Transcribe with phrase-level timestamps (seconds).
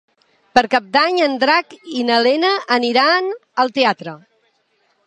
[0.59, 3.31] Per Cap d'Any en Drac i na Lena aniran
[3.67, 4.19] al teatre.